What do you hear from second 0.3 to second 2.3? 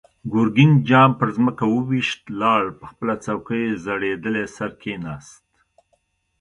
ګرګين جام پر ځمکه و ويشت،